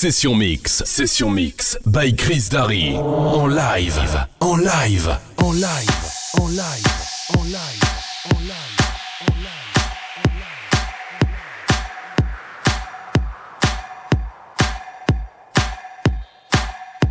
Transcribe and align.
Session 0.00 0.38
Mix, 0.38 0.84
Session 0.84 1.34
Mix, 1.34 1.76
by 1.84 2.12
Chris 2.12 2.48
Darry. 2.48 2.94
En 2.94 3.48
live, 3.48 3.98
en 4.40 4.58
live, 4.58 5.18
en 5.38 5.54
live, 5.54 5.98
en 6.38 6.52
live, 6.52 6.88
en 7.34 7.50
live, 7.50 7.88
en 8.30 8.36
live. 8.38 8.68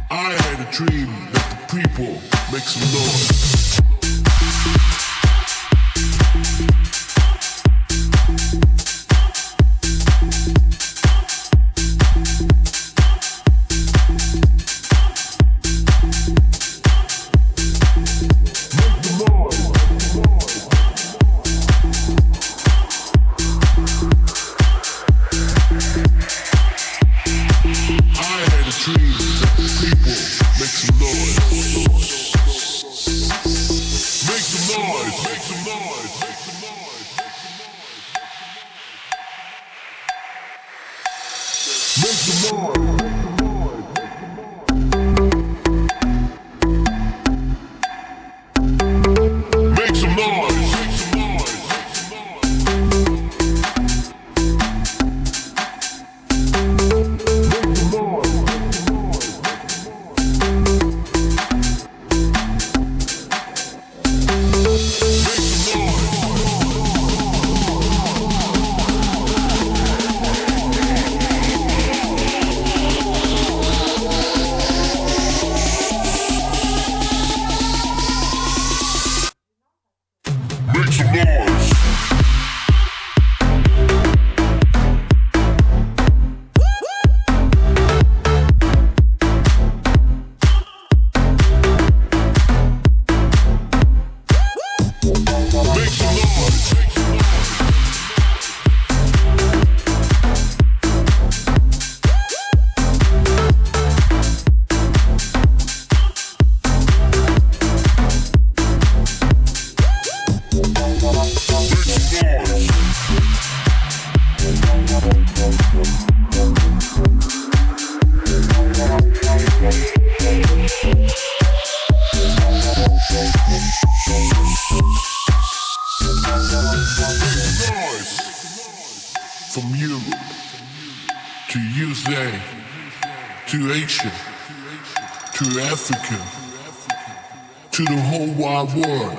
I 0.09 0.31
had 0.31 0.59
a 0.61 0.71
dream 0.71 1.09
that 1.33 1.45
the 1.49 1.75
people 1.75 2.13
make 2.53 2.63
some 2.63 2.87
noise. 2.93 3.56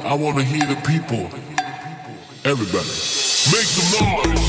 I 0.09 0.15
want 0.15 0.39
to 0.39 0.43
hear 0.43 0.65
the 0.65 0.75
people. 0.87 1.27
Everybody. 2.43 2.89
Make 3.53 3.69
some 3.69 4.33
noise. 4.33 4.48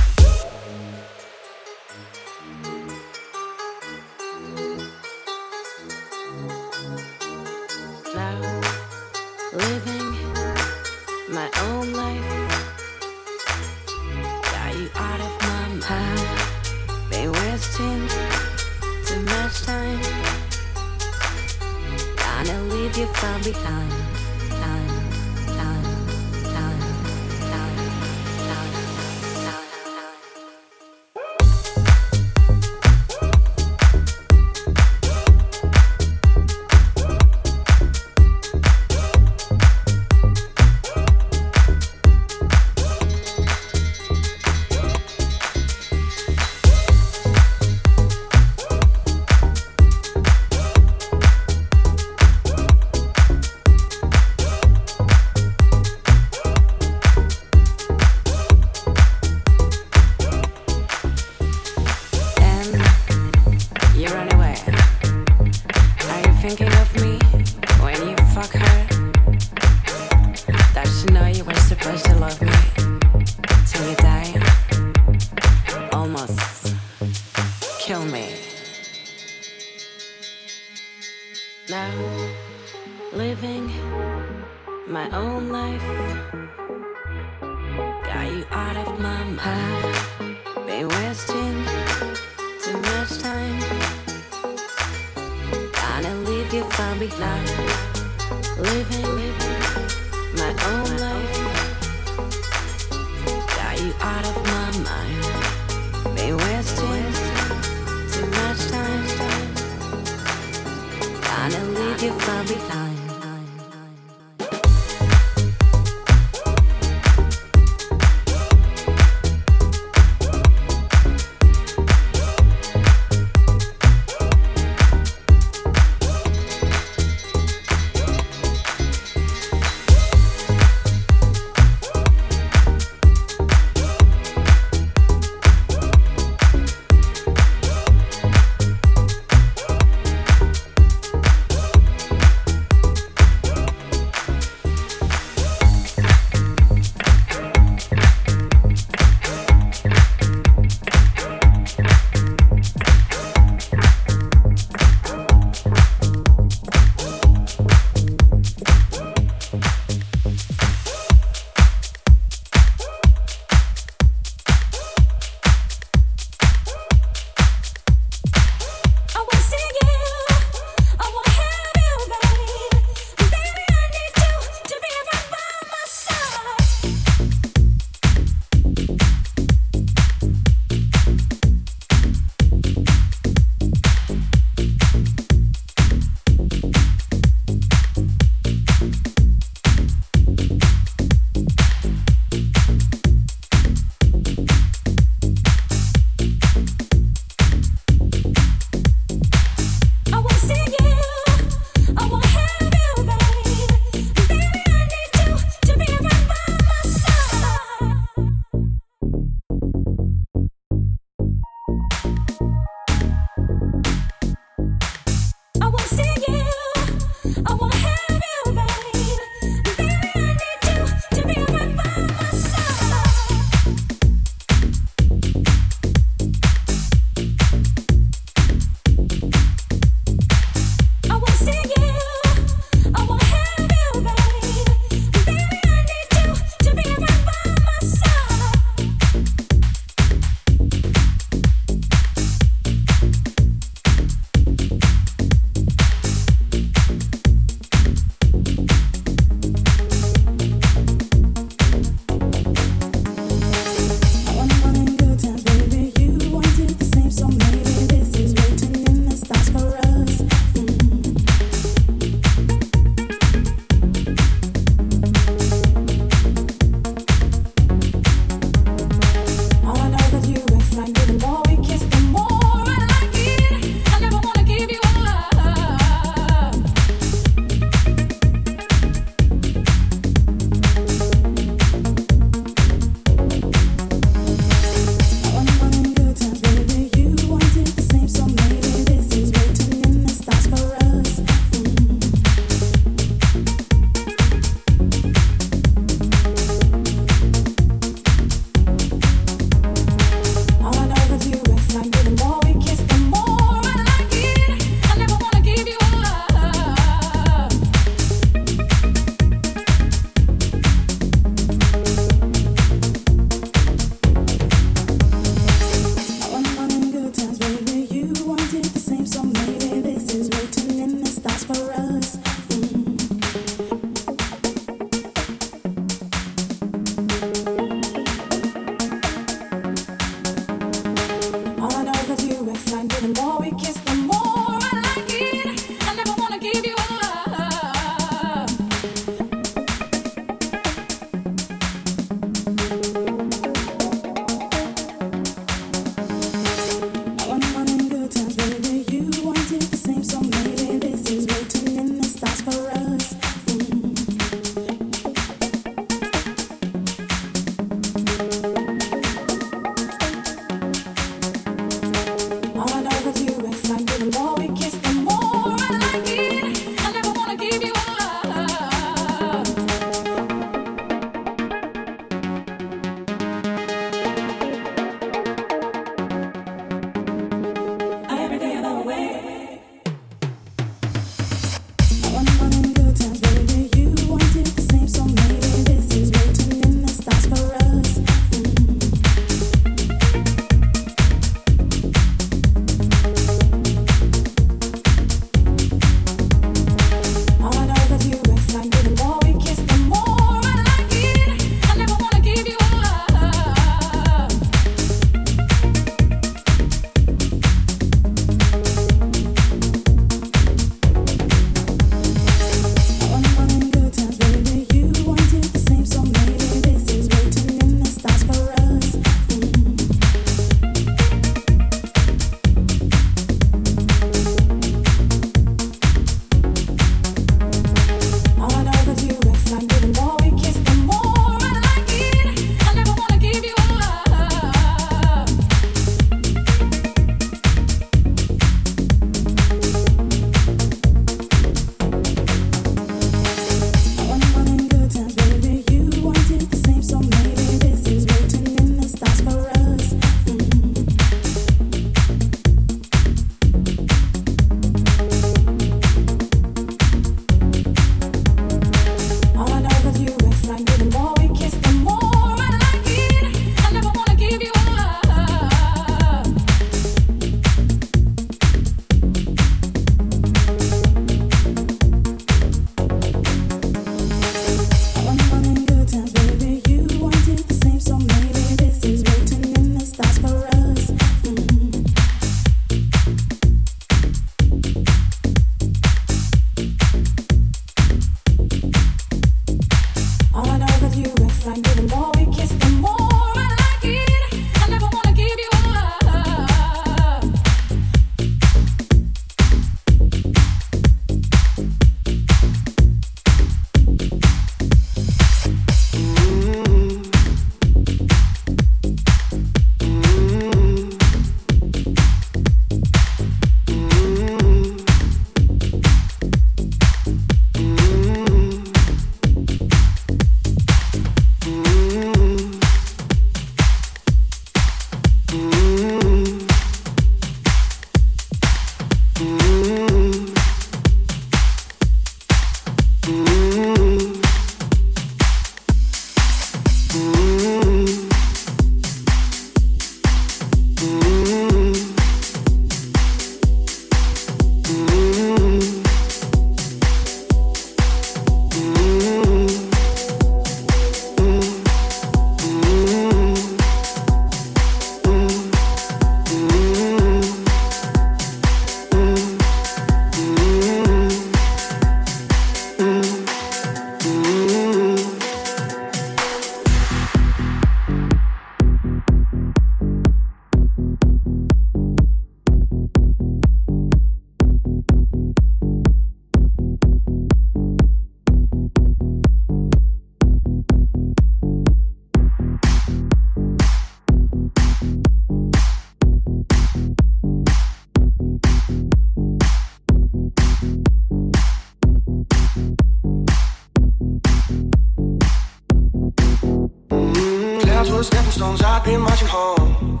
'Cause 598.56 598.64
I've 598.64 598.84
been 598.84 599.02
marching 599.02 599.28
home. 599.28 600.00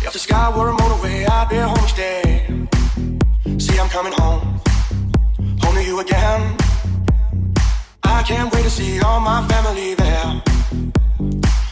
If 0.00 0.12
the 0.14 0.18
sky 0.18 0.48
were 0.56 0.70
a 0.70 0.72
motorway, 0.72 1.28
I'd 1.28 1.48
be 1.50 1.56
home 1.56 1.84
each 1.84 1.94
day. 1.94 2.22
See, 3.58 3.78
I'm 3.78 3.90
coming 3.90 4.14
home, 4.14 4.58
home 5.62 5.74
to 5.74 5.84
you 5.84 6.00
again. 6.00 6.56
I 8.02 8.22
can't 8.22 8.50
wait 8.54 8.64
to 8.64 8.70
see 8.70 9.00
all 9.00 9.20
my 9.20 9.46
family 9.48 9.94
there. 9.94 10.42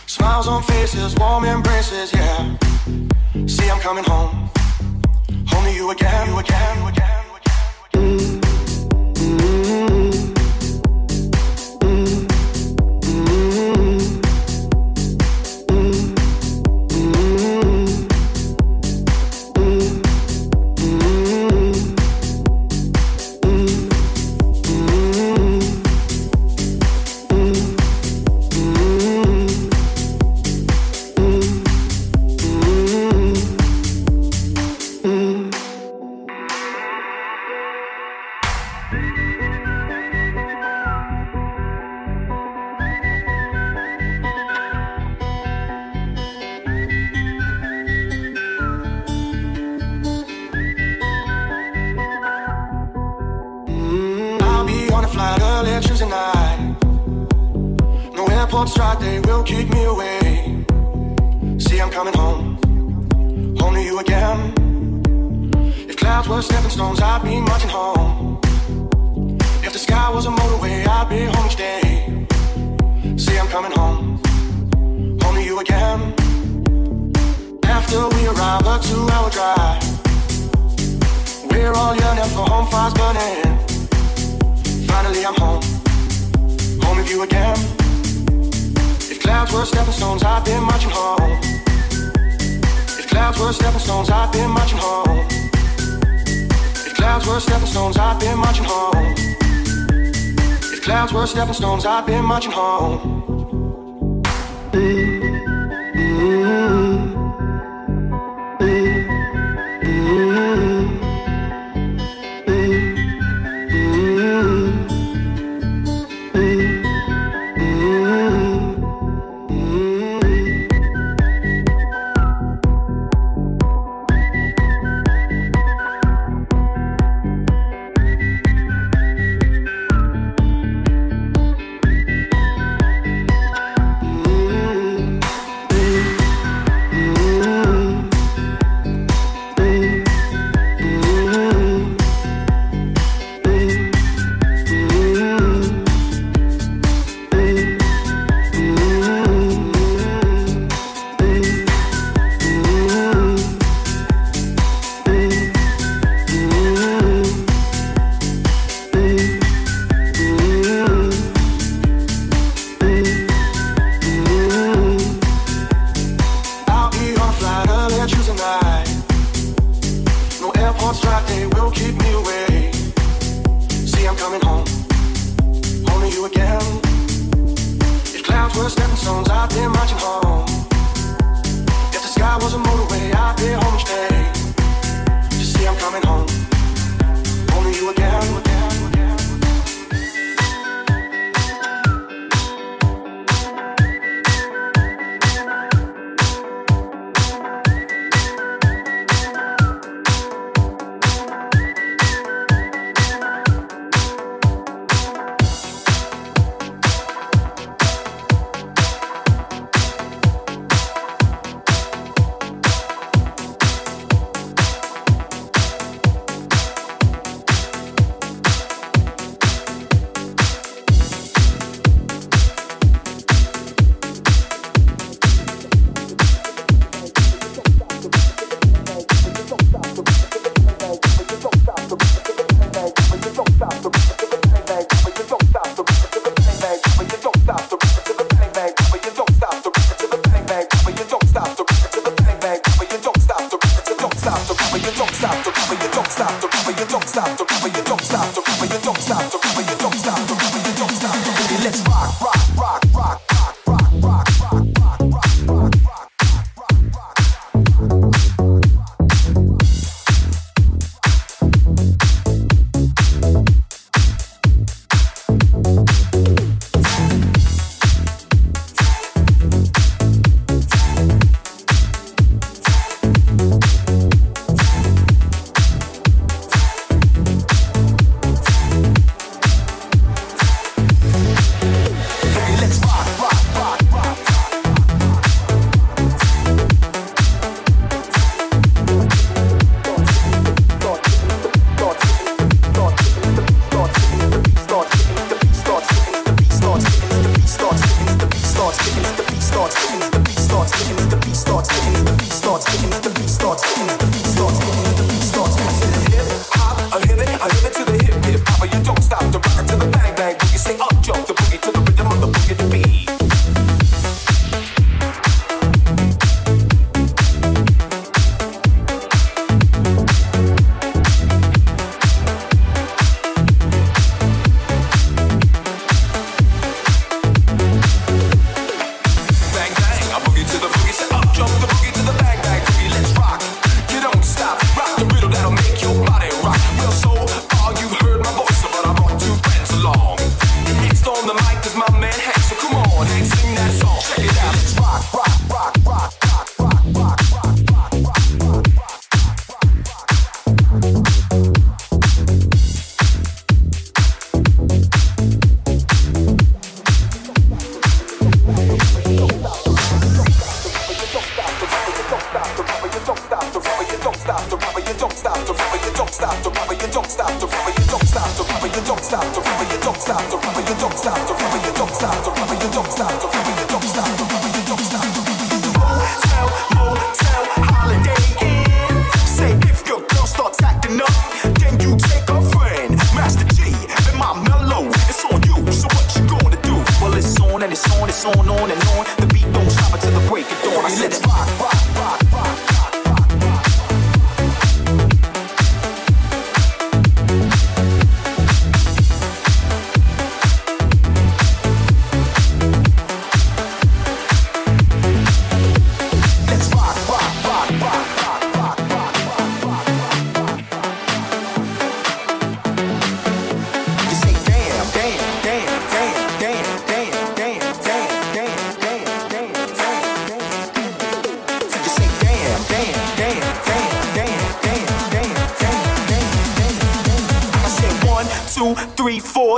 Smiles 0.04 0.48
on 0.48 0.62
faces, 0.64 1.14
warm 1.16 1.46
embraces, 1.46 2.12
yeah. 2.12 2.58
See, 3.46 3.70
I'm 3.70 3.80
coming 3.80 4.04
home, 4.04 4.50
home 5.50 5.64
to 5.64 5.72
you 5.72 5.90
again, 5.92 6.28
you 6.28 6.38
again, 6.40 6.82
you 6.82 6.88
again. 6.88 7.23
were 97.34 97.40
stepping 97.40 97.66
stones, 97.66 97.96
I've 97.96 98.20
been 98.20 98.38
marching 98.38 98.64
home. 98.64 99.14
If 100.72 100.82
clouds 100.82 101.12
were 101.12 101.26
stepping 101.26 101.54
stones, 101.54 101.84
I've 101.84 102.06
been 102.06 102.24
marching 102.24 102.52
home. 102.52 104.22
Mm. 104.70 105.23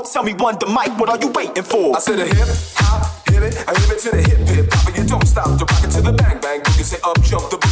Tell 0.04 0.22
me 0.22 0.34
one 0.34 0.56
the 0.58 0.66
mic, 0.66 0.98
what 0.98 1.08
are 1.08 1.18
you 1.18 1.28
waiting 1.32 1.62
for? 1.62 1.96
I 1.96 2.00
said 2.00 2.18
a 2.20 2.26
hip 2.26 2.48
hop, 2.76 3.28
hit 3.28 3.42
it, 3.42 3.64
I 3.66 3.72
hit 3.80 3.90
it 3.90 3.98
to 4.00 4.10
the 4.10 4.22
hip 4.22 4.38
hip 4.48 4.72
hop, 4.72 4.88
and 4.88 4.96
you 4.96 5.04
don't 5.04 5.26
stop. 5.26 5.58
The 5.58 5.64
rockin' 5.64 5.90
to 5.90 6.00
the 6.00 6.12
bang 6.12 6.38
bang, 6.40 6.58
you 6.58 6.72
can 6.72 6.84
say 6.84 6.98
up 7.02 7.20
jump 7.22 7.50
the 7.50 7.65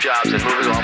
jobs 0.00 0.32
and 0.32 0.42
moving 0.42 0.72
on. 0.72 0.79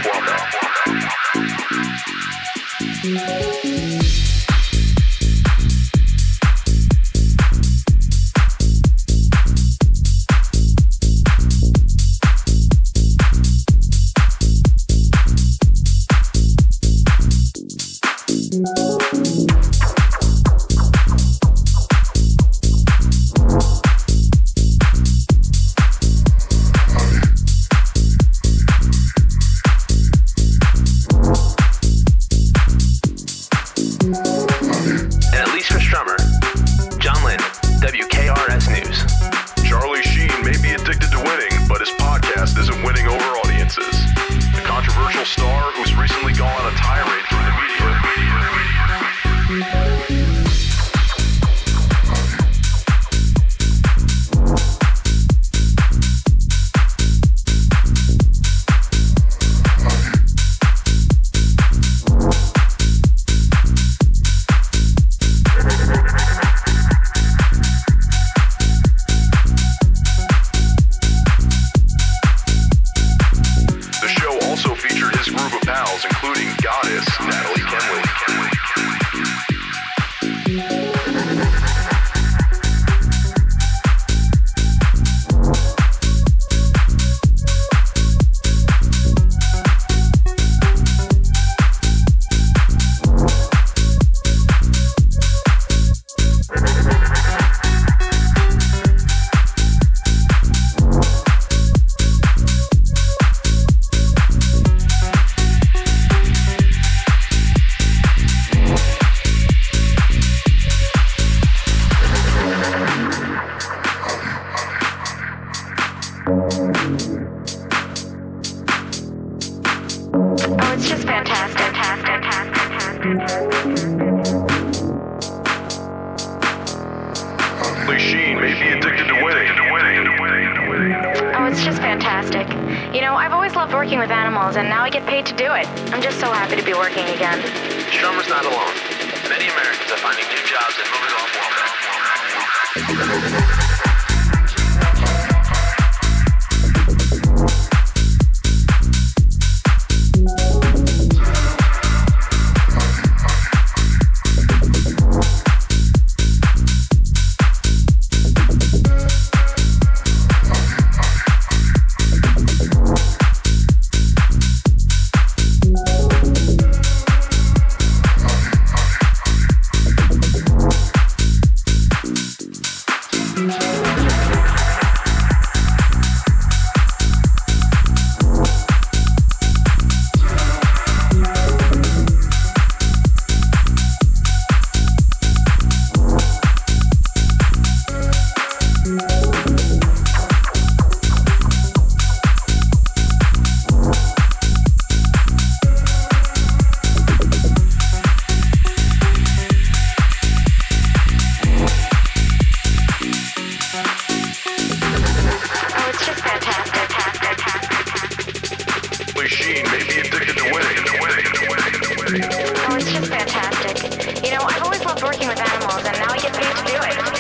loved 214.97 215.13
working 215.13 215.29
with 215.29 215.39
animals, 215.39 215.85
and 215.85 215.99
now 215.99 216.11
I 216.11 216.19
get 216.19 216.33
paid 216.35 216.57
to 216.57 216.65
do 216.65 217.11
it. 217.11 217.16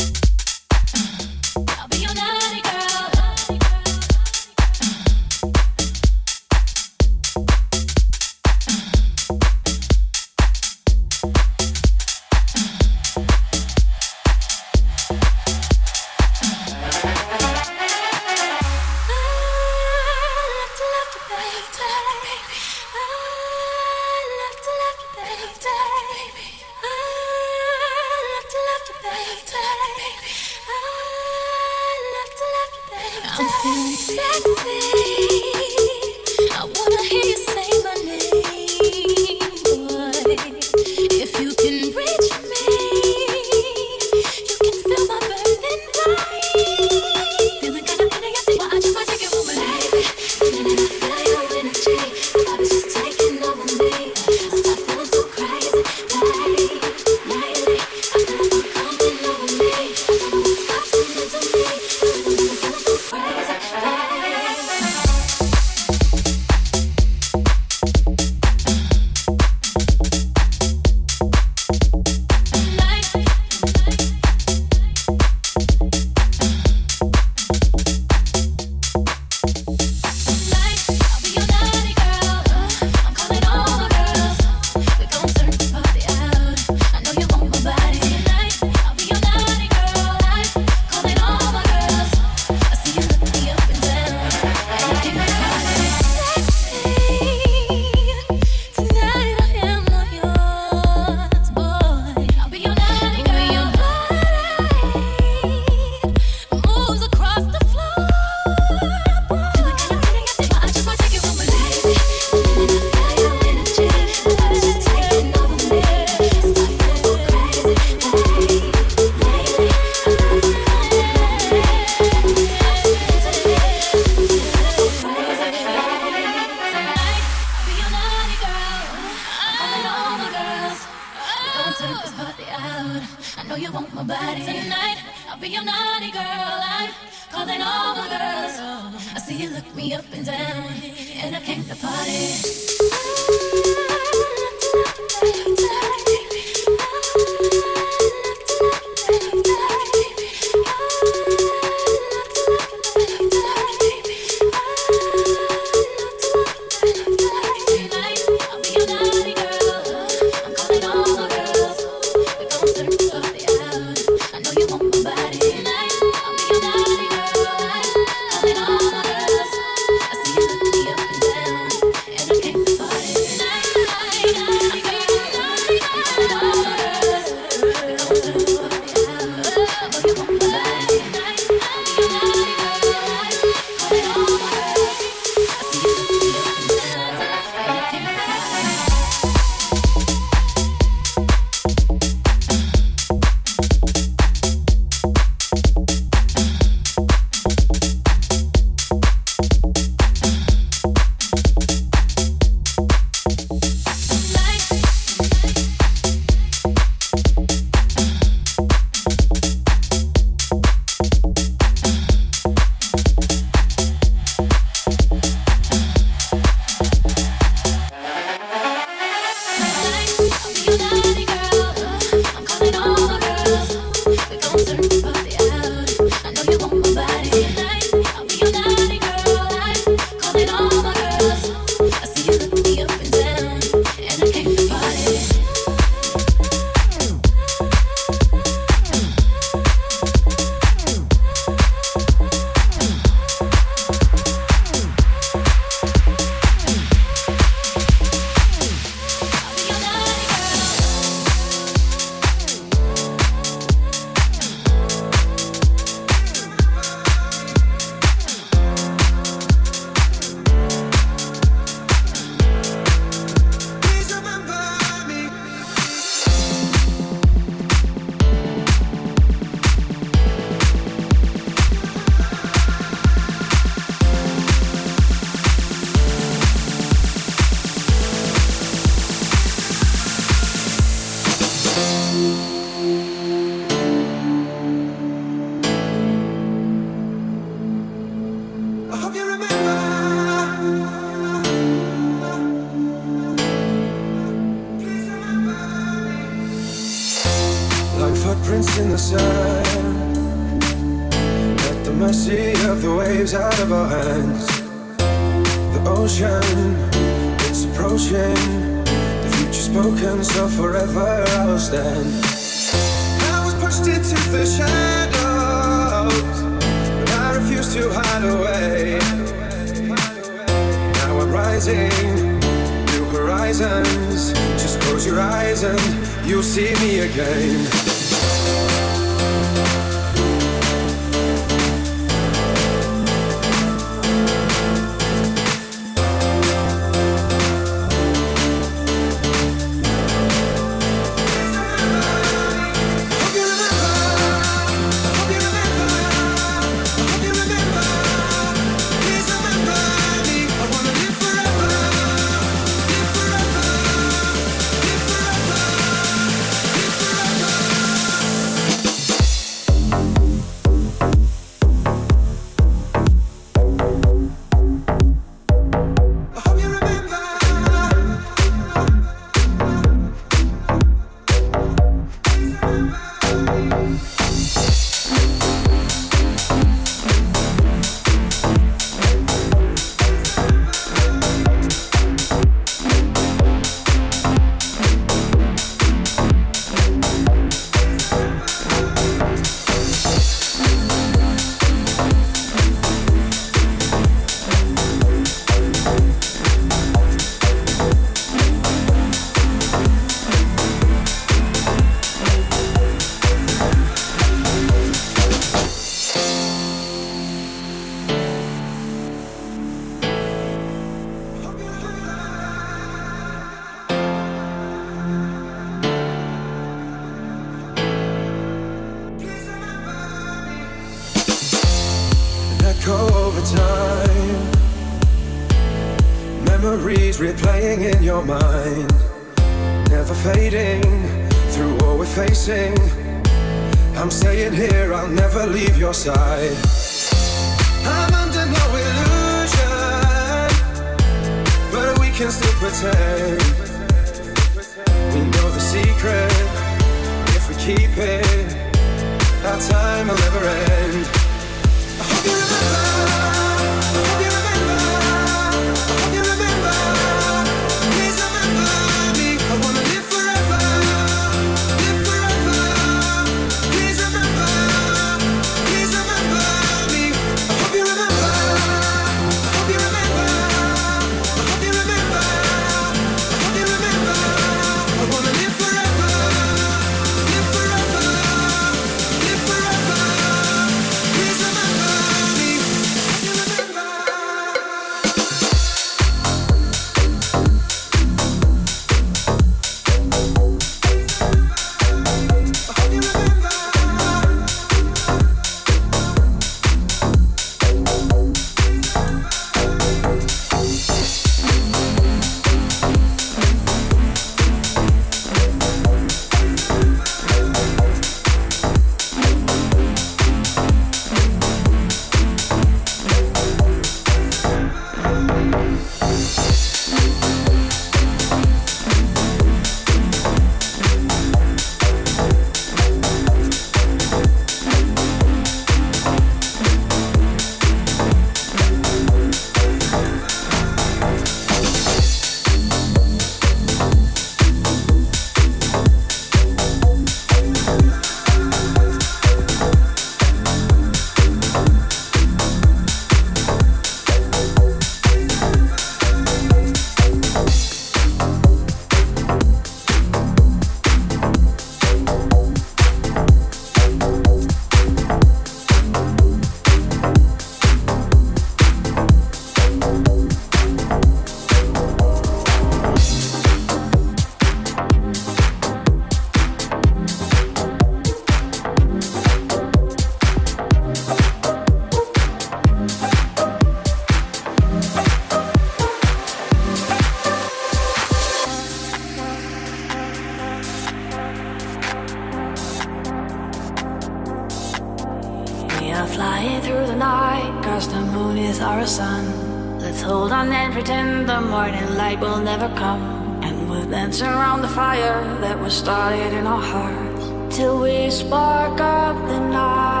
We'll 593.71 593.89
dance 593.89 594.21
around 594.21 594.63
the 594.63 594.67
fire 594.67 595.23
that 595.39 595.57
was 595.57 595.73
started 595.73 596.33
in 596.33 596.45
our 596.45 596.61
hearts 596.61 597.55
till 597.55 597.79
we 597.79 598.11
spark 598.11 598.81
up 598.81 599.15
the 599.29 599.39
night. 599.39 600.00